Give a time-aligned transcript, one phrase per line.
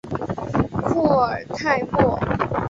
[0.83, 2.17] 库尔泰莫。